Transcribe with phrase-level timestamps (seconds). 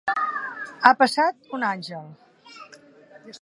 [0.87, 2.09] Ha passat un àngel.